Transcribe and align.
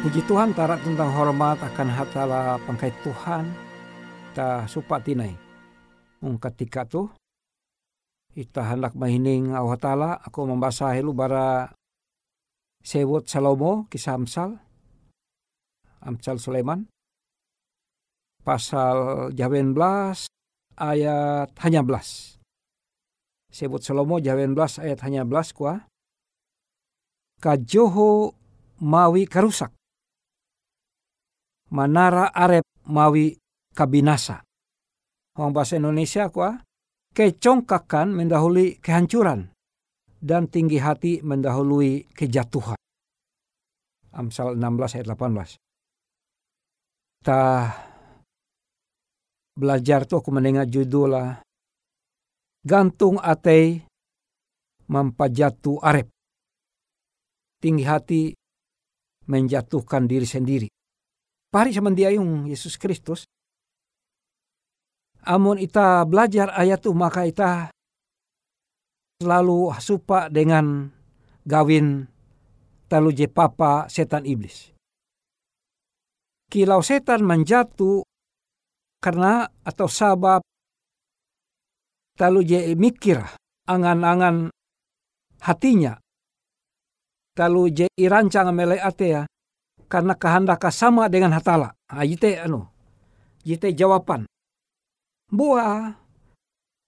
Puji 0.00 0.24
Tuhan 0.24 0.56
tarak 0.56 0.80
tentang 0.80 1.12
hormat 1.12 1.60
akan 1.60 1.92
hatala 1.92 2.56
pangkai 2.64 2.88
Tuhan 3.04 3.52
ta 4.32 4.64
supak 4.64 5.04
tinai. 5.04 5.36
Mung 6.24 6.40
ketika 6.40 6.88
tu 6.88 7.12
ita 8.32 8.64
hendak 8.64 8.96
mahining 8.96 9.52
Allah 9.52 9.76
Ta'ala 9.76 10.10
aku 10.24 10.48
membaca 10.48 10.96
helu 10.96 11.12
bara 11.12 11.68
sewot 12.80 13.28
Salomo 13.28 13.92
kisah 13.92 14.16
Amsal 14.16 14.56
Amsal 16.00 16.40
Sulaiman 16.40 16.88
pasal 18.40 19.28
jawen 19.36 19.76
belas 19.76 20.32
ayat 20.80 21.52
hanya 21.60 21.84
belas. 21.84 22.40
Sebut 23.52 23.84
Salomo 23.84 24.16
jawen 24.16 24.56
belas 24.56 24.80
ayat 24.80 25.04
hanya 25.04 25.28
belas 25.28 25.52
kuah. 25.52 25.84
Kajoho 27.36 28.32
mawi 28.80 29.28
karusak 29.28 29.76
manara 31.70 32.30
arep 32.34 32.66
mawi 32.90 33.38
kabinasa. 33.74 34.42
Orang 35.38 35.54
bahasa 35.54 35.78
Indonesia 35.78 36.26
kuah 36.28 36.58
kecongkakan 37.14 38.14
mendahului 38.14 38.82
kehancuran 38.82 39.50
dan 40.20 40.50
tinggi 40.50 40.78
hati 40.82 41.22
mendahului 41.24 42.10
kejatuhan. 42.12 42.76
Amsal 44.10 44.58
16 44.58 44.98
ayat 44.98 45.06
18. 45.06 45.56
Ta 47.22 47.40
belajar 49.54 50.08
tuh 50.08 50.18
aku 50.18 50.30
mendengar 50.34 50.66
judul 50.66 51.14
lah 51.14 51.38
gantung 52.66 53.22
atei 53.22 53.86
mampajatu 54.90 55.78
arep. 55.80 56.10
Tinggi 57.60 57.84
hati 57.84 58.22
menjatuhkan 59.28 60.08
diri 60.08 60.26
sendiri. 60.26 60.68
Pari 61.50 61.74
dia 61.98 62.14
yung 62.14 62.46
Yesus 62.46 62.78
Kristus. 62.78 63.26
Amun 65.26 65.58
ita 65.58 66.06
belajar 66.06 66.54
ayat 66.54 66.86
tu 66.86 66.94
maka 66.94 67.26
ita 67.26 67.74
selalu 69.18 69.74
supa 69.82 70.30
dengan 70.30 70.88
gawin 71.42 72.06
talu 72.86 73.10
je 73.10 73.26
papa 73.26 73.90
setan 73.90 74.22
iblis. 74.22 74.70
Kilau 76.46 76.86
setan 76.86 77.26
menjatuh 77.26 78.06
karena 79.02 79.50
atau 79.66 79.90
sabab 79.90 80.46
talu 82.14 82.46
je 82.46 82.78
mikir 82.78 83.26
angan-angan 83.66 84.54
hatinya. 85.42 85.98
Talu 87.34 87.74
je 87.74 87.86
irancang 87.98 88.54
mele 88.54 88.78
atea 88.78 89.26
karena 89.90 90.14
kehendak 90.14 90.62
sama 90.70 91.10
dengan 91.10 91.34
hatala. 91.34 91.74
Ha, 91.90 92.06
jite 92.06 92.38
anu, 92.38 92.70
jite 93.42 93.74
jawaban. 93.74 94.30
Buah 95.30 95.98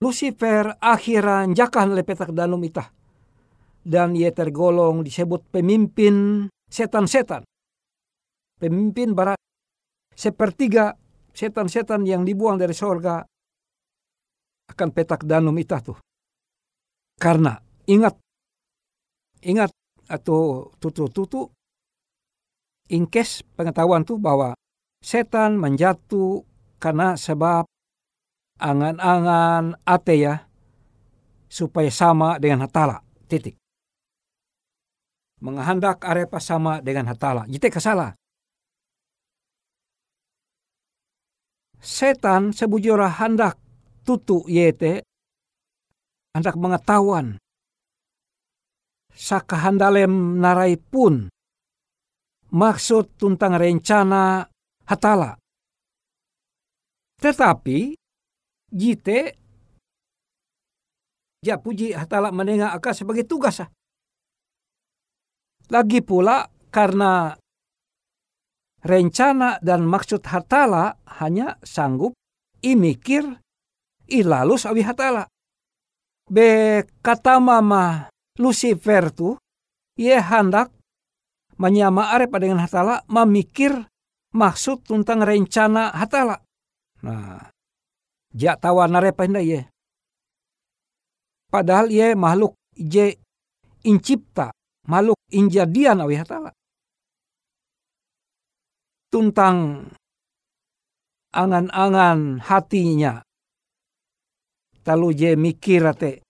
Lucifer 0.02 0.78
akhiran 0.82 1.54
jakan 1.54 1.99
lepetak 1.99 2.31
dalam 2.31 2.62
itah. 2.62 2.90
Dan 3.82 4.14
ia 4.14 4.31
tergolong 4.31 5.02
disebut 5.02 5.50
pemimpin 5.50 6.46
setan-setan. 6.70 7.43
Pemimpin 8.58 9.10
barat 9.14 9.38
sepertiga 10.14 10.94
setan-setan 11.34 12.06
yang 12.06 12.22
dibuang 12.22 12.58
dari 12.58 12.75
sorga 12.75 13.26
akan 14.70 14.88
petak 14.94 15.26
danum 15.26 15.55
itah 15.58 15.82
tuh. 15.82 15.98
Karena 17.19 17.58
ingat, 17.87 18.14
ingat 19.43 19.70
atau 20.06 20.70
tutu-tutu, 20.78 21.50
ingkes 22.92 23.40
pengetahuan 23.56 24.04
tuh 24.04 24.20
bahwa 24.20 24.52
setan 25.00 25.56
menjatuh 25.56 26.44
karena 26.76 27.16
sebab 27.16 27.64
angan-angan 28.60 29.80
ate 29.88 30.14
ya 30.20 30.34
supaya 31.48 31.88
sama 31.88 32.36
dengan 32.36 32.68
hatala. 32.68 33.00
Titik. 33.26 33.56
Menghendak 35.40 36.04
arepa 36.04 36.38
sama 36.38 36.84
dengan 36.84 37.08
hatala. 37.08 37.48
Jite 37.48 37.72
kasalah 37.72 38.14
setan 41.82 42.54
sebujura 42.54 43.10
hendak 43.10 43.58
tutu 44.06 44.46
yete 44.46 45.02
hendak 46.32 46.54
mengetahuan. 46.54 47.42
Sakahandalem 49.12 50.40
narai 50.40 50.80
pun 50.80 51.28
maksud 52.52 53.16
tentang 53.16 53.56
rencana 53.56 54.44
hatala 54.87 55.40
tetapi 57.22 57.94
jite 58.72 59.43
ja 61.43 61.54
puji 61.58 61.94
hatala 61.94 62.34
menengah 62.34 62.75
akan 62.75 62.94
sebagai 62.94 63.26
tugas. 63.31 63.62
Lagi 65.70 66.02
pula 66.02 66.50
karena 66.75 67.31
rencana 68.82 69.62
dan 69.62 69.87
maksud 69.87 70.26
hatala 70.26 70.98
hanya 71.22 71.62
sanggup 71.62 72.19
imikir 72.58 73.22
ilalus 74.10 74.66
awi 74.66 74.82
hatala. 74.82 75.31
Be 76.26 76.82
kata 77.02 77.38
mama 77.38 78.10
Lucifer 78.40 79.14
tu, 79.14 79.38
ye 79.94 80.19
hendak 80.19 80.75
menyama 81.62 82.10
arep 82.10 82.34
dengan 82.42 82.58
hatala 82.66 83.06
memikir 83.06 83.86
maksud 84.34 84.82
tentang 84.82 85.22
rencana 85.22 85.94
hatala. 85.94 86.42
Nah, 87.06 87.52
Ja 88.32 88.56
tawa 88.56 88.88
narepa 88.88 89.28
hinda 89.28 89.44
ye. 89.44 89.68
Padahal 91.52 91.92
ye 91.92 92.16
makhluk 92.16 92.56
je 92.72 93.20
incipta, 93.84 94.56
makhluk 94.88 95.20
injadian 95.28 96.00
awi 96.00 96.16
hatala. 96.16 96.48
Tuntang 99.12 99.84
angan-angan 101.36 102.40
hatinya. 102.40 103.20
Talu 104.80 105.12
je 105.12 105.36
mikir 105.36 105.84
ate. 105.84 106.24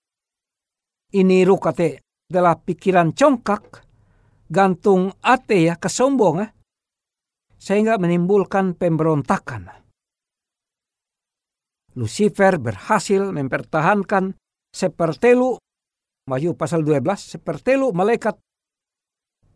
Ini 1.14 1.46
rukate 1.46 2.02
adalah 2.26 2.58
pikiran 2.58 3.14
congkak, 3.14 3.87
gantung 4.53 5.17
ate 5.25 5.73
ya 5.73 5.81
kesombong 5.81 6.45
eh, 6.45 6.51
sehingga 7.57 7.97
menimbulkan 7.97 8.77
pemberontakan. 8.77 9.73
Lucifer 11.97 12.61
berhasil 12.61 13.33
mempertahankan 13.33 14.37
sepertelu 14.73 15.57
Wahyu 16.23 16.55
pasal 16.55 16.87
12 16.87 17.03
sepertelu 17.19 17.91
malaikat. 17.91 18.39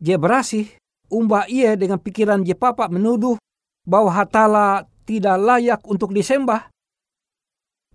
Dia 0.02 0.18
berasih 0.18 0.66
umba 1.06 1.46
ia 1.46 1.78
dengan 1.78 2.02
pikiran 2.02 2.42
je 2.42 2.58
papa 2.58 2.90
menuduh 2.90 3.38
bahwa 3.86 4.10
hatala 4.10 4.90
tidak 5.06 5.38
layak 5.38 5.80
untuk 5.86 6.10
disembah. 6.10 6.66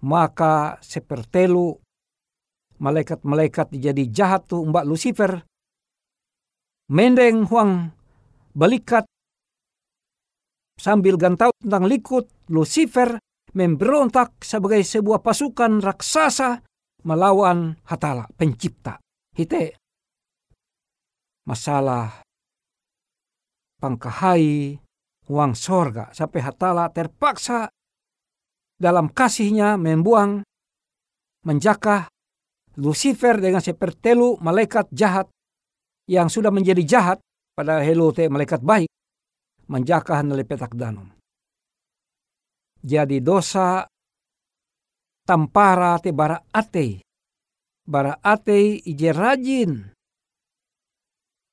Maka 0.02 0.80
sepertelu 0.80 1.78
malaikat-malaikat 2.80 3.76
jadi 3.76 4.04
jahat 4.08 4.48
tu 4.48 4.64
umba 4.64 4.88
Lucifer 4.88 5.44
mendeng 6.92 7.48
huang 7.48 7.88
balikat 8.52 9.08
sambil 10.76 11.16
gantau 11.16 11.56
tentang 11.64 11.88
likut 11.88 12.28
Lucifer 12.52 13.16
memberontak 13.56 14.44
sebagai 14.44 14.84
sebuah 14.84 15.24
pasukan 15.24 15.80
raksasa 15.80 16.60
melawan 17.08 17.80
Hatala, 17.88 18.28
pencipta. 18.36 19.00
Hite 19.32 19.80
masalah 21.48 22.22
pangkahai 23.80 24.76
uang 25.32 25.54
sorga 25.56 26.12
sampai 26.12 26.40
Hatala 26.44 26.92
terpaksa 26.92 27.72
dalam 28.76 29.08
kasihnya 29.10 29.80
membuang 29.80 30.44
menjakah 31.48 32.12
Lucifer 32.78 33.40
dengan 33.40 33.64
sepertelu 33.64 34.38
malaikat 34.44 34.92
jahat 34.92 35.32
yang 36.10 36.30
sudah 36.30 36.50
menjadi 36.50 36.82
jahat 36.86 37.18
pada 37.54 37.84
helote 37.84 38.26
malaikat 38.32 38.64
baik 38.64 38.90
menjakah 39.68 40.24
nele 40.26 40.48
petak 40.48 40.74
danum 40.74 41.10
jadi 42.82 43.22
dosa 43.22 43.86
tampara 45.26 46.02
te 46.02 46.10
bara 46.12 46.42
ate. 46.50 47.06
Bara 47.86 48.18
ate 48.22 48.82
ije 48.82 49.10
rajin 49.14 49.74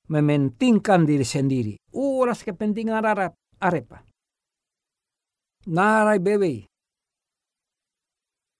mementingkan 0.08 1.04
diri 1.04 1.24
sendiri. 1.24 1.74
Uras 1.92 2.40
kepentingan 2.40 3.04
arep, 3.04 3.32
arepa. 3.60 4.00
Narai 5.68 6.20
bebe. 6.20 6.64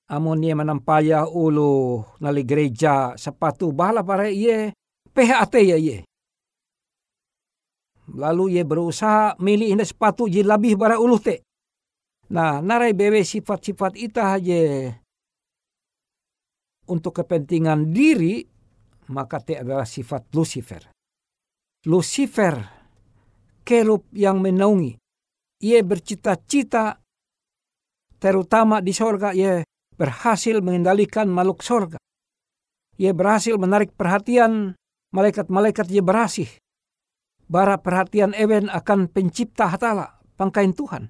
Amun 0.09 0.41
ia 0.45 0.57
menampaya 0.57 1.29
ulu 1.29 2.01
nali 2.25 2.45
gereja 2.45 3.13
sepatu 3.17 3.77
bala 3.77 4.01
para 4.01 4.29
iye 4.29 4.73
PHT 5.19 5.55
ya 5.67 5.75
iye. 5.75 6.07
Lalu 8.15 8.55
ia 8.55 8.63
berusaha 8.63 9.35
milih 9.43 9.75
sepatu 9.83 10.31
je 10.31 10.47
lebih 10.47 10.79
bara 10.79 10.95
ulu 10.95 11.19
te. 11.19 11.43
Nah, 12.31 12.63
narai 12.63 12.95
bewe 12.95 13.27
sifat-sifat 13.27 13.99
ita 13.99 14.39
aja 14.39 14.95
untuk 16.87 17.19
kepentingan 17.19 17.91
diri, 17.91 18.47
maka 19.11 19.43
te 19.43 19.59
adalah 19.59 19.85
sifat 19.85 20.31
Lucifer. 20.39 20.87
Lucifer, 21.91 22.55
kerup 23.67 24.07
yang 24.15 24.39
menaungi. 24.39 24.95
Ia 25.59 25.83
bercita-cita, 25.83 26.95
terutama 28.23 28.79
di 28.79 28.95
sorga, 28.95 29.35
ia 29.35 29.67
berhasil 29.99 30.63
mengendalikan 30.63 31.27
makhluk 31.27 31.67
sorga. 31.67 31.99
Ia 33.03 33.11
berhasil 33.11 33.59
menarik 33.59 33.91
perhatian 33.99 34.78
malaikat-malaikat 35.15 35.87
ia 35.93 36.03
berasih. 36.05 36.49
Bara 37.49 37.81
perhatian 37.81 38.37
Ewen 38.37 38.69
akan 38.69 39.09
pencipta 39.09 39.73
hatala, 39.73 40.21
pangkain 40.37 40.77
Tuhan. 40.77 41.09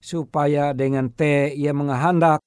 Supaya 0.00 0.72
dengan 0.72 1.10
te 1.12 1.52
ia 1.52 1.74
menghendak 1.74 2.40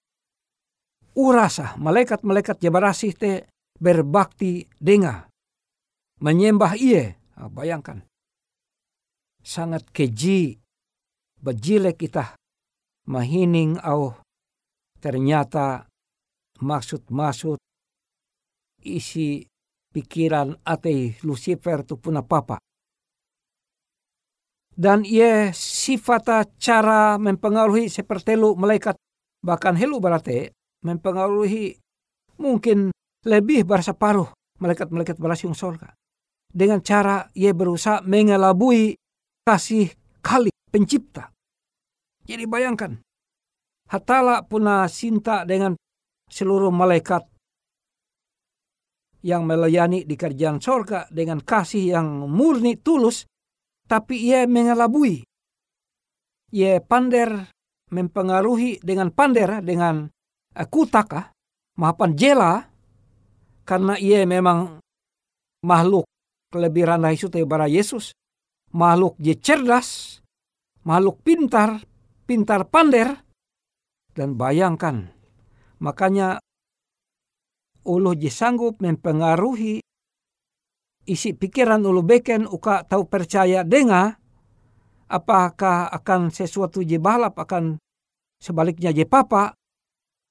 urasa 1.13 1.75
malaikat-malaikat 1.77 2.63
jabarasih 2.63 3.11
te 3.13 3.31
berbakti 3.77 4.65
denga 4.79 5.27
menyembah 6.21 6.77
ia. 6.77 7.17
Nah, 7.35 7.49
bayangkan. 7.51 8.05
Sangat 9.41 9.89
keji 9.89 10.61
bejilek 11.41 12.05
kita 12.05 12.37
mahining 13.09 13.81
au 13.81 14.13
ternyata 15.01 15.89
maksud-maksud 16.61 17.57
isi 18.85 19.49
pikiran 19.91 20.55
ate 20.63 21.19
Lucifer 21.21 21.83
tu 21.83 21.99
puna 21.99 22.23
papa. 22.23 22.57
Dan 24.71 25.03
ia 25.03 25.51
sifat 25.51 26.55
cara 26.57 27.19
mempengaruhi 27.19 27.91
seperti 27.91 28.39
lu 28.39 28.55
malaikat 28.55 28.95
bahkan 29.43 29.75
helu 29.75 29.99
berarti 29.99 30.49
mempengaruhi 30.81 31.75
mungkin 32.39 32.89
lebih 33.27 33.67
berseparuh 33.67 34.31
malaikat-malaikat 34.57 35.19
balas 35.19 35.43
yang 35.43 35.53
surga. 35.53 35.93
Dengan 36.51 36.81
cara 36.81 37.29
ia 37.37 37.53
berusaha 37.53 38.01
mengelabui 38.01 38.95
kasih 39.45 39.91
kali 40.23 40.51
pencipta. 40.71 41.29
Jadi 42.25 42.45
bayangkan, 42.47 42.95
Hatala 43.91 44.47
puna 44.47 44.87
cinta 44.87 45.43
dengan 45.43 45.75
seluruh 46.31 46.71
malaikat 46.71 47.27
yang 49.21 49.45
melayani 49.45 50.05
di 50.05 50.17
kerjaan 50.17 50.57
sorga 50.57 51.05
dengan 51.13 51.41
kasih 51.41 51.97
yang 51.97 52.25
murni 52.25 52.77
tulus, 52.77 53.25
tapi 53.85 54.17
ia 54.17 54.49
mengelabui. 54.49 55.21
Ia 56.51 56.81
pander 56.83 57.47
mempengaruhi 57.91 58.81
dengan 58.81 59.13
pander 59.13 59.61
dengan 59.61 60.09
kutaka, 60.51 61.31
mahapan 61.77 62.11
jela, 62.17 62.53
karena 63.63 63.95
ia 63.95 64.25
memang 64.27 64.81
makhluk 65.63 66.03
lebih 66.51 66.89
rendah 66.89 67.15
isu 67.15 67.31
bara 67.47 67.69
Yesus, 67.71 68.11
makhluk 68.75 69.15
je 69.21 69.37
cerdas, 69.39 70.19
makhluk 70.83 71.23
pintar, 71.23 71.79
pintar 72.27 72.67
pander, 72.67 73.21
dan 74.11 74.35
bayangkan, 74.35 75.07
makanya 75.79 76.43
ulu 77.87 78.13
je 78.17 78.29
sanggup 78.29 78.81
mempengaruhi 78.81 79.81
isi 81.07 81.33
pikiran 81.33 81.81
ulu 81.81 82.01
beken 82.05 82.45
uka 82.45 82.85
tahu 82.85 83.09
percaya 83.09 83.65
denga 83.65 84.17
apakah 85.09 85.89
akan 85.91 86.29
sesuatu 86.29 86.85
je 86.85 87.01
balap 87.01 87.35
akan 87.35 87.81
sebaliknya 88.37 88.93
je 88.93 89.03
papa 89.05 89.57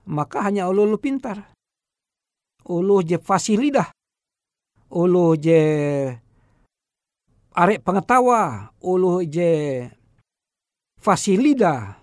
maka 0.06 0.42
hanya 0.42 0.66
ulu 0.66 0.88
ulu 0.88 0.98
pintar. 0.98 1.52
Ulu 2.66 3.02
je 3.02 3.16
fasilidah 3.18 3.90
ulu 4.90 5.38
je 5.38 5.60
arek 7.54 7.82
pengetawa 7.82 8.74
ulu 8.82 9.22
je 9.26 9.86
fasilida 10.98 11.96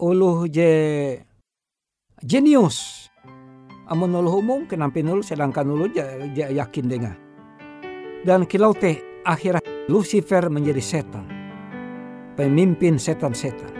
uluh 0.00 0.48
je 0.48 0.72
jenius 2.24 2.99
amun 3.90 4.14
uluh 4.14 4.38
umum 4.38 4.64
kenapa 4.70 5.02
nulu 5.02 5.20
sedangkan 5.20 5.66
ulu 5.66 5.90
je, 5.90 6.02
je 6.32 6.46
yakin 6.54 6.86
dengan 6.86 7.14
dan 8.22 8.46
kilau 8.46 8.70
teh 8.76 9.00
akhirat 9.24 9.64
Lucifer 9.90 10.46
menjadi 10.46 10.78
setan. 10.78 11.26
Pemimpin 12.38 12.96
setan-setan 12.96 13.79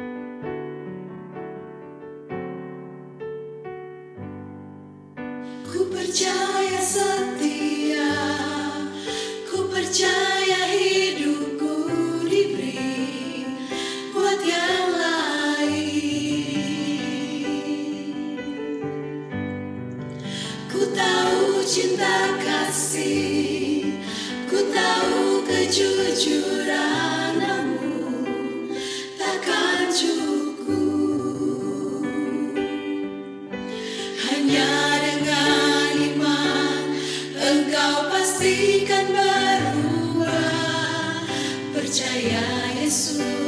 Jaya 42.00 42.50
Jesus. 42.90 43.39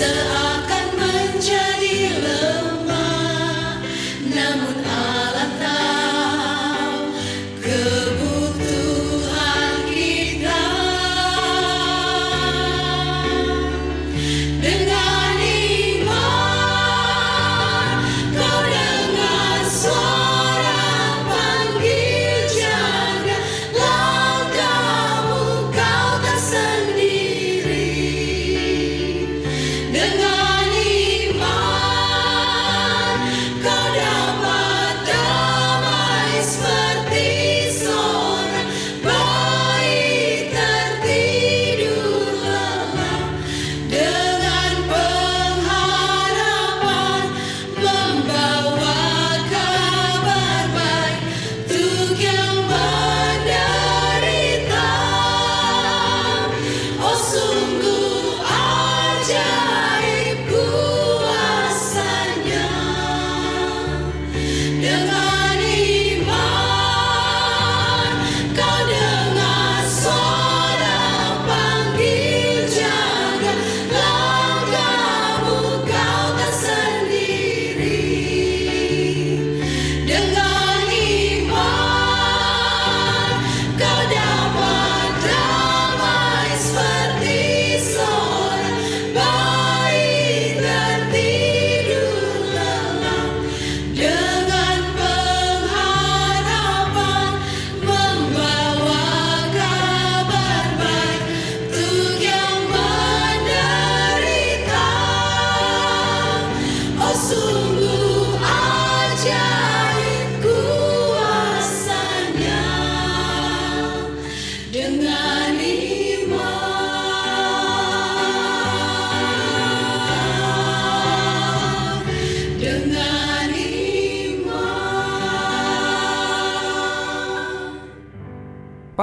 Dengan 0.00 0.29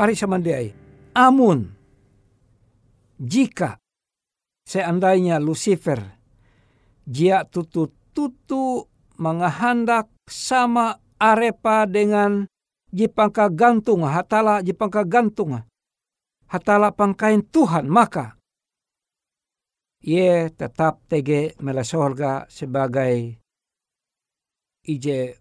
Pari 0.08 0.16
samandiai. 0.16 0.72
Amun 1.20 1.68
jika 3.20 3.76
seandainya 4.64 5.36
Lucifer 5.36 6.00
jia 7.04 7.44
tutu-tutu 7.44 8.88
mengahandak 9.20 10.08
sama 10.24 11.04
arepa 11.20 11.84
dengan 11.92 12.48
jipangka 12.88 13.52
gantung 13.52 14.08
hatala 14.08 14.64
jipangka 14.64 15.04
gantung 15.04 15.60
hatala 16.48 16.96
pangkain 16.96 17.44
Tuhan 17.44 17.92
maka 17.92 18.40
ia 20.08 20.48
tetap 20.48 21.04
tege 21.12 21.52
mela 21.60 21.84
sorga 21.84 22.48
sebagai 22.48 23.44
ije 24.88 25.36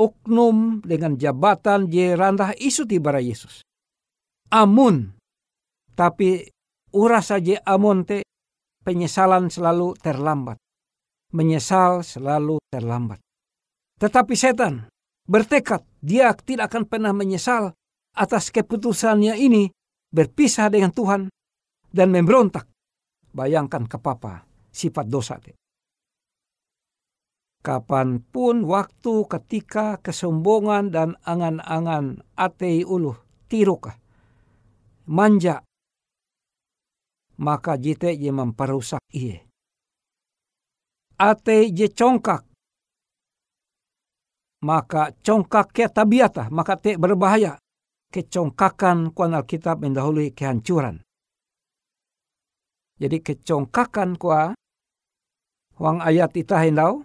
oknum 0.00 0.80
dengan 0.80 1.20
jabatan 1.20 1.92
je 1.92 2.16
randah 2.16 2.56
isu 2.56 2.88
tibara 2.88 3.20
Yesus. 3.20 3.60
Amun 4.52 5.16
tapi 5.96 6.44
ura 6.92 7.24
saja 7.24 7.58
amun 7.64 8.04
te 8.04 8.22
penyesalan 8.84 9.48
selalu 9.48 9.96
terlambat. 9.98 10.60
Menyesal 11.34 12.06
selalu 12.06 12.62
terlambat. 12.70 13.18
Tetapi 13.98 14.34
setan 14.38 14.86
bertekad 15.26 15.82
dia 15.98 16.30
tidak 16.38 16.70
akan 16.70 16.86
pernah 16.86 17.10
menyesal 17.10 17.74
atas 18.14 18.54
keputusannya 18.54 19.34
ini 19.34 19.66
berpisah 20.14 20.70
dengan 20.70 20.94
Tuhan 20.94 21.26
dan 21.90 22.08
memberontak. 22.14 22.70
Bayangkan 23.34 23.90
ke 23.90 23.98
papa 23.98 24.46
sifat 24.70 25.10
dosa. 25.10 25.36
Te. 25.42 25.58
Kapan 27.64 28.22
pun 28.22 28.62
waktu 28.62 29.26
ketika 29.26 29.98
kesombongan 29.98 30.94
dan 30.94 31.18
angan-angan 31.26 32.22
atei 32.38 32.86
uluh 32.86 33.18
tirukah 33.50 33.98
manja 35.06 35.62
maka 37.36 37.76
jite 37.76 38.16
je 38.16 38.30
memperusak 38.32 39.02
iye. 39.12 39.44
Ate 41.16 41.72
je 41.72 41.88
congkak 41.88 42.44
maka 44.64 45.12
congkak 45.24 45.72
ke 45.72 45.84
tabiata 45.88 46.48
maka 46.50 46.76
te 46.76 46.96
berbahaya 46.96 47.60
kecongkakan 48.12 49.12
kuan 49.12 49.36
Alkitab 49.36 49.84
mendahului 49.84 50.32
kehancuran. 50.32 51.04
Jadi 52.96 53.20
kecongkakan 53.20 54.16
kua 54.16 54.56
wang 55.76 56.00
ayat 56.00 56.32
ita 56.32 56.56
hendau 56.64 57.04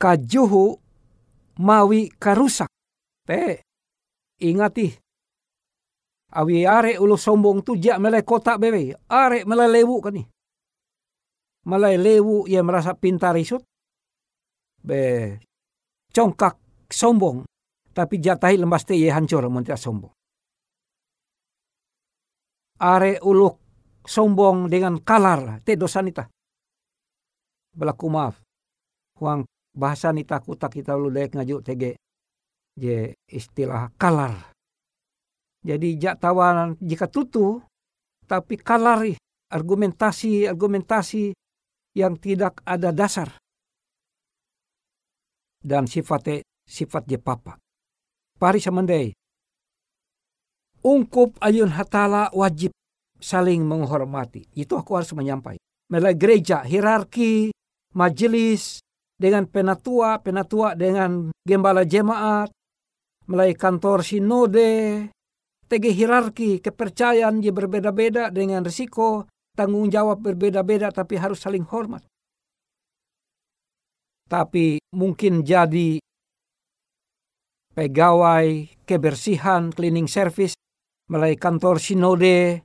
kajuhu 0.00 0.80
mawi 1.60 2.08
karusak. 2.16 2.68
Te 3.28 3.60
ingati 4.40 5.03
awi 6.34 6.66
are 6.66 6.98
ulu 6.98 7.14
sombong 7.14 7.62
tu 7.62 7.78
jak 7.78 8.02
melai 8.02 8.26
kota 8.26 8.58
bebe 8.58 8.94
are 9.08 9.46
melai 9.46 9.70
lewu 9.70 10.02
kan 10.02 10.14
ni. 10.14 10.22
Melai 11.64 11.96
lewu 11.96 12.44
ia 12.50 12.60
merasa 12.60 12.92
pintar 12.94 13.38
isut. 13.38 13.62
Be 14.84 15.38
congkak 16.12 16.58
sombong 16.90 17.46
tapi 17.94 18.18
jatahi 18.18 18.58
lembas 18.58 18.84
te 18.84 18.98
ye 18.98 19.08
hancur 19.10 19.46
mun 19.48 19.64
sombong. 19.64 20.12
Are 22.82 23.18
uluk 23.22 23.58
sombong 24.02 24.68
dengan 24.68 24.98
kalar 25.00 25.62
te 25.62 25.78
dosa 25.78 26.02
nita. 26.02 26.26
Belaku 27.74 28.06
maaf. 28.10 28.42
Huang 29.18 29.46
bahasa 29.74 30.10
nita 30.10 30.42
kutak 30.42 30.74
kita 30.74 30.98
lu 30.98 31.10
dek 31.10 31.38
ngajuk 31.38 31.62
tege 31.62 31.94
je 32.74 33.14
istilah 33.30 33.90
kalar. 33.94 34.53
Jadi 35.64 35.96
jak 35.96 36.20
tawanan 36.20 36.76
jika 36.76 37.08
tutu 37.08 37.64
tapi 38.28 38.60
kalari 38.60 39.16
argumentasi 39.48 40.44
argumentasi 40.44 41.32
yang 41.96 42.20
tidak 42.20 42.60
ada 42.68 42.92
dasar 42.92 43.32
dan 45.64 45.88
sifatnya 45.88 46.44
sifat 46.68 47.08
je 47.08 47.16
papa 47.16 47.56
pari 48.36 48.60
samandai. 48.60 49.08
Ungkup 50.84 51.40
ayun 51.40 51.72
hatala 51.72 52.28
wajib 52.36 52.76
saling 53.16 53.64
menghormati. 53.64 54.44
Itu 54.52 54.76
aku 54.76 55.00
harus 55.00 55.16
menyampaikan. 55.16 55.64
Mulai 55.88 56.12
gereja, 56.12 56.60
hierarki, 56.60 57.48
majelis, 57.96 58.84
dengan 59.16 59.48
penatua, 59.48 60.20
penatua 60.20 60.76
dengan 60.76 61.32
gembala 61.40 61.88
jemaat, 61.88 62.52
mulai 63.24 63.56
kantor 63.56 64.04
sinode, 64.04 65.08
tege 65.74 65.90
hierarki, 65.90 66.62
kepercayaan 66.62 67.42
yang 67.42 67.50
berbeda-beda 67.50 68.30
dengan 68.30 68.62
risiko, 68.62 69.26
tanggung 69.58 69.90
jawab 69.90 70.22
berbeda-beda 70.22 70.94
tapi 70.94 71.18
harus 71.18 71.42
saling 71.42 71.66
hormat. 71.66 72.06
Tapi 74.30 74.78
mungkin 74.94 75.42
jadi 75.42 75.98
pegawai 77.74 78.46
kebersihan, 78.86 79.74
cleaning 79.74 80.06
service, 80.06 80.54
melalui 81.10 81.34
kantor 81.34 81.82
sinode, 81.82 82.62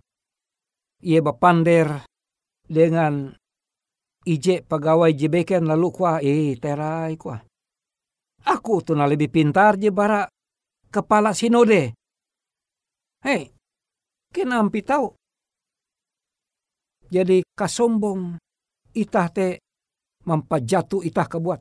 ia 1.01 1.19
bapander 1.25 2.05
dengan 2.69 3.33
ije 4.21 4.61
pegawai 4.61 5.09
jebeken 5.17 5.65
lalu 5.65 5.89
kuah, 5.89 6.21
eh 6.21 6.53
terai 6.61 7.17
kuah. 7.17 7.41
Aku 8.45 8.85
tuh 8.85 8.95
lebih 8.95 9.33
pintar 9.33 9.81
je 9.81 9.89
bara 9.89 10.29
kepala 10.93 11.33
sinode. 11.33 11.98
Hei, 13.19 13.51
kenampi 14.31 14.79
tahu. 14.79 15.11
Jadi 17.11 17.43
kasombong 17.51 18.39
itah 18.95 19.27
te 19.27 19.59
mampajatu 20.23 21.03
itah 21.03 21.27
kebuat. 21.27 21.59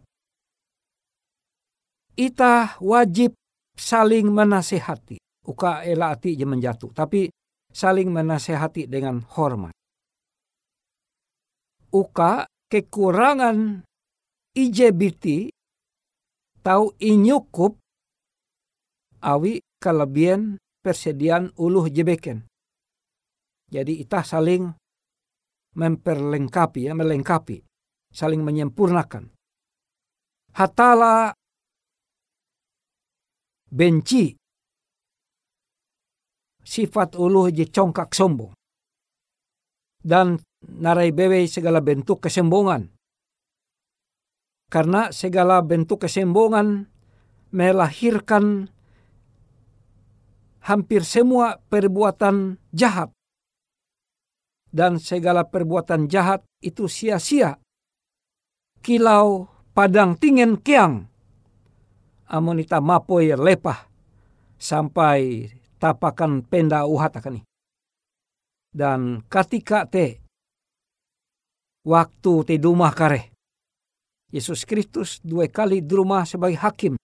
Itah 2.15 2.79
wajib 2.79 3.35
saling 3.75 4.31
menasehati. 4.31 5.19
Uka 5.51 5.83
elati 5.83 6.39
je 6.39 6.47
menjatuh. 6.47 6.95
Tapi 6.95 7.27
saling 7.75 8.13
menasehati 8.13 8.87
dengan 8.87 9.19
hormat. 9.35 9.75
Uka 11.91 12.47
kekurangan 12.69 13.83
IJBT 14.55 15.51
tahu 16.61 16.93
inyukup 17.01 17.81
awi 19.25 19.65
kelebihan 19.81 20.61
persediaan 20.81 21.53
uluh 21.59 21.91
jebeken. 21.91 22.47
Jadi 23.69 24.01
itah 24.01 24.25
saling 24.25 24.65
memperlengkapi 25.77 26.89
ya, 26.89 26.97
melengkapi, 26.97 27.61
saling 28.09 28.41
menyempurnakan. 28.41 29.29
Hatala 30.57 31.31
benci 33.69 34.33
sifat 36.65 37.17
uluh 37.21 37.53
je 37.53 37.69
congkak 37.69 38.17
sombong 38.17 38.57
dan 40.01 40.41
narai 40.65 41.13
bewe 41.13 41.45
segala 41.45 41.85
bentuk 41.85 42.25
kesombongan 42.25 42.89
karena 44.69 45.13
segala 45.13 45.65
bentuk 45.65 46.05
kesombongan 46.05 46.89
melahirkan 47.53 48.69
hampir 50.69 51.01
semua 51.09 51.57
perbuatan 51.73 52.61
jahat 52.77 53.09
dan 54.69 55.01
segala 55.01 55.49
perbuatan 55.49 56.13
jahat 56.13 56.45
itu 56.61 56.85
sia-sia 56.85 57.57
kilau 58.85 59.49
padang 59.73 60.13
tingen 60.21 60.61
kiang 60.61 61.09
amonita 62.29 62.85
mapoy 62.85 63.33
lepah 63.33 63.89
sampai 64.61 65.49
tapakan 65.81 66.45
penda 66.45 66.85
uhat 66.85 67.17
akan 67.17 67.41
Dan 68.69 69.25
ketika 69.33 69.89
te 69.89 70.21
waktu 71.89 72.33
te 72.45 72.55
dumah 72.61 72.93
kare. 72.93 73.33
Yesus 74.29 74.69
Kristus 74.69 75.25
dua 75.25 75.49
kali 75.49 75.81
di 75.81 75.93
rumah 75.97 76.29
sebagai 76.29 76.61
hakim. 76.61 77.01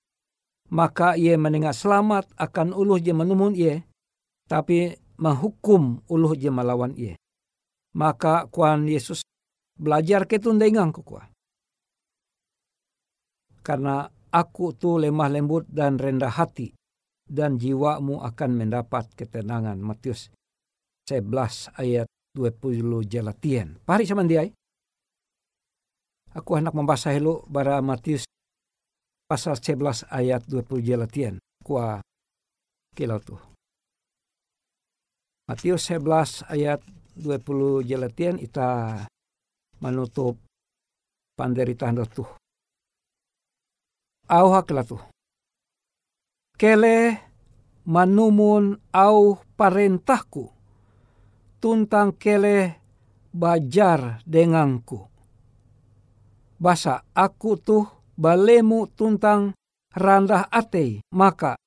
Maka 0.73 1.19
ia 1.19 1.37
mendengar 1.37 1.77
selamat 1.77 2.33
akan 2.41 2.73
uluh 2.73 2.97
je 2.97 3.13
menumun 3.13 3.53
ia. 3.53 3.85
Tapi 4.49 4.97
menghukum 5.21 6.05
uluh 6.09 6.33
je 6.37 6.49
melawan 6.49 6.97
ia. 6.97 7.17
Maka 7.95 8.49
kuan 8.49 8.89
Yesus 8.89 9.23
belajar 9.77 10.25
ketundengang 10.25 10.91
kukua. 10.95 11.29
Karena 13.65 14.05
aku 14.35 14.75
tu 14.77 15.01
lemah 15.01 15.31
lembut 15.31 15.65
dan 15.71 15.97
rendah 15.97 16.29
hati, 16.29 16.75
dan 17.25 17.57
jiwamu 17.57 18.21
akan 18.21 18.51
mendapat 18.53 19.09
ketenangan. 19.17 19.79
Matius 19.81 20.29
11 21.09 21.73
ayat 21.79 22.09
20 22.35 23.07
jalatian. 23.07 23.79
Pari 23.87 24.05
sama 24.05 24.27
dia. 24.27 24.45
Aku 26.35 26.59
hendak 26.59 26.75
membahas 26.75 27.07
helo 27.15 27.47
bara 27.47 27.79
Matius 27.79 28.27
pasal 29.25 29.57
11 29.57 30.09
ayat 30.13 30.43
20 30.47 30.85
jalatian. 30.85 31.41
Kuah 31.65 32.01
kilau 32.95 33.21
tu. 33.21 33.37
Matius 35.45 35.93
11 35.93 36.49
ayat 36.49 36.81
20 37.21 37.85
jelatian 37.85 38.41
ita 38.41 38.97
menutup 39.81 40.41
panderitaan 41.37 42.01
tuh. 42.09 42.29
Au 44.25 44.47
hakla 44.57 44.89
tuh. 44.89 45.05
Kele 46.57 47.21
manumun 47.85 48.81
au 48.95 49.37
parentahku 49.59 50.49
tuntang 51.61 52.17
kele 52.17 52.81
bajar 53.35 54.25
denganku. 54.25 55.05
Basa 56.57 57.05
aku 57.13 57.61
tuh 57.61 57.85
balemu 58.15 58.87
tuntang 58.95 59.55
randah 59.95 60.51
ate 60.51 61.03
maka 61.15 61.59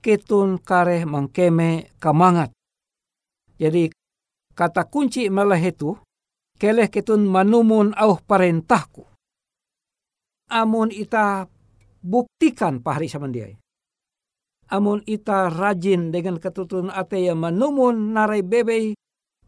ketun 0.00 0.60
kare 0.60 1.04
mangkeme 1.04 1.92
kamangat. 2.00 2.52
Jadi 3.60 3.92
kata 4.56 4.88
kunci 4.88 5.28
malah 5.28 5.60
itu 5.60 5.92
keleh 6.56 6.88
ketun 6.88 7.28
manumun 7.28 7.92
au 7.96 8.16
parentahku. 8.20 9.04
Amun 10.50 10.88
ita 10.90 11.44
buktikan 12.00 12.80
pahari 12.80 13.06
samandiai. 13.08 13.54
Amun 14.70 15.04
ita 15.04 15.50
rajin 15.52 16.08
dengan 16.14 16.40
ketutun 16.40 16.88
ate 16.88 17.20
yang 17.20 17.42
manumun 17.42 18.16
narai 18.16 18.40
bebe 18.40 18.96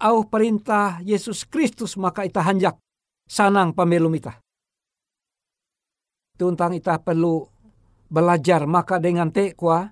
au 0.03 0.27
perintah 0.27 0.99
Yesus 1.01 1.47
Kristus 1.47 1.95
maka 1.95 2.27
ita 2.27 2.43
hanjak 2.43 2.77
sanang 3.31 3.73
pamelum 3.73 4.12
ita. 4.19 4.41
Tuntang 6.42 6.74
ita 6.74 6.98
perlu 6.98 7.46
belajar 8.11 8.66
maka 8.66 8.98
dengan 8.98 9.31
tekwa 9.31 9.87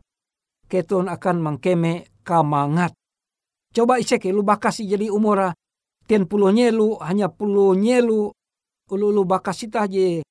ketun 0.67 1.07
akan 1.07 1.39
mengkeme 1.39 2.11
kamangat. 2.27 2.91
Coba 3.71 4.03
isek 4.03 4.27
lu 4.35 4.43
bakasi 4.43 4.83
jadi 4.83 5.15
umura 5.15 5.55
ten 6.11 6.27
puluh 6.27 6.51
nyelu 6.51 6.99
hanya 7.07 7.31
puluh 7.31 7.79
nyelu 7.79 8.35
ulu 8.91 9.07
ulu 9.15 9.23
bakasita 9.23 9.87
je 9.87 10.27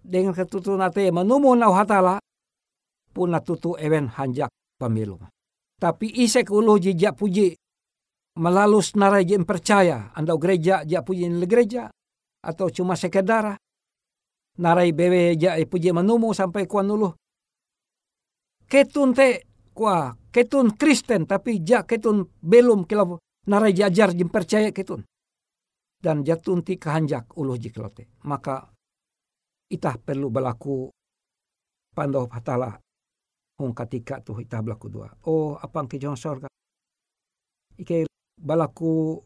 dengan 0.00 0.32
ketutun 0.32 0.80
ate 0.80 1.12
manumun 1.12 1.60
au 1.60 1.76
hatala 1.76 2.16
puna 3.12 3.44
tutu 3.44 3.76
ewen 3.76 4.08
hanjak 4.08 4.48
pemilu. 4.80 5.20
Tapi 5.76 6.08
isek 6.08 6.48
ulu 6.48 6.80
jejak 6.80 7.20
puji 7.20 7.52
melalus 8.40 8.96
narai 8.96 9.28
jem 9.28 9.44
percaya 9.44 10.08
anda 10.16 10.32
gereja 10.40 10.88
jak 10.88 11.04
puji 11.04 11.28
gereja 11.44 11.92
atau 12.40 12.72
cuma 12.72 12.96
sekedar 12.96 13.60
narai 14.58 14.92
bewe 14.94 15.36
jak 15.36 15.58
puji 15.66 15.90
menumu 15.90 16.34
sampai 16.34 16.66
kuan 16.66 16.90
ulu. 16.90 17.10
Ketun 18.64 19.14
te 19.14 19.44
kuah 19.74 20.14
ketun 20.32 20.74
Kristen 20.78 21.26
tapi 21.26 21.60
jak 21.60 21.90
ketun 21.90 22.26
belum 22.42 22.86
kilau 22.88 23.18
narai 23.46 23.74
jajar 23.74 24.14
jem 24.14 24.30
percaya 24.30 24.70
ketun. 24.70 25.04
Dan 26.04 26.20
jatun 26.20 26.60
ti 26.60 26.76
kehanjak 26.76 27.32
ulu 27.36 27.56
jiklote. 27.56 28.12
Maka 28.28 28.60
itah 29.72 29.96
perlu 29.96 30.28
berlaku 30.28 30.92
pandau 31.96 32.28
patala 32.28 32.76
hong 33.56 33.72
katika 33.72 34.20
tu 34.20 34.36
itah 34.36 34.60
berlaku 34.60 34.86
dua. 34.92 35.08
Oh 35.28 35.56
apang 35.56 35.88
ke 35.88 35.96
jong 35.96 36.16
sorga. 36.16 36.48
Ike 37.74 38.06
balaku 38.40 39.20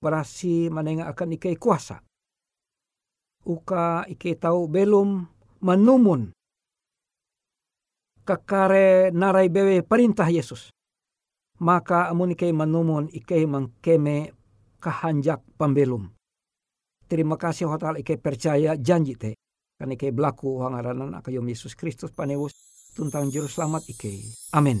berasi 0.00 0.68
manenga 0.68 1.08
akan 1.08 1.36
ike 1.36 1.56
kuasa. 1.56 2.03
Uka 3.44 4.08
ike 4.08 4.40
tahu 4.40 4.72
belum 4.72 5.20
menumun 5.60 6.32
kekare 8.24 9.12
narai 9.12 9.52
bewe 9.52 9.84
perintah 9.84 10.32
Yesus. 10.32 10.72
Maka 11.60 12.08
amun 12.08 12.32
ike 12.34 12.48
menumun 12.50 13.12
ike 13.12 13.44
mengkeme 13.44 14.32
kahanjak 14.80 15.44
pembelum. 15.60 16.08
Terima 17.04 17.36
kasih 17.36 17.68
hotel 17.68 18.00
ike 18.00 18.16
percaya 18.16 18.74
janji 18.80 19.14
te. 19.14 19.36
Kan 19.76 19.92
ike 19.92 20.10
belaku 20.10 20.64
hangaranan 20.64 21.12
akayom 21.14 21.44
Yesus 21.44 21.76
Kristus 21.76 22.10
panewus 22.16 22.56
tuntang 22.96 23.28
juru 23.28 23.46
selamat 23.46 23.86
ike. 23.92 24.24
Amin. 24.56 24.80